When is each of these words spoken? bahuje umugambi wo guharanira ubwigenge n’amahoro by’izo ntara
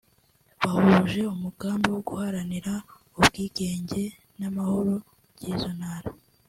bahuje 0.61 1.19
umugambi 1.33 1.87
wo 1.93 2.01
guharanira 2.09 2.73
ubwigenge 3.19 4.03
n’amahoro 4.39 4.93
by’izo 5.35 5.71
ntara 5.79 6.09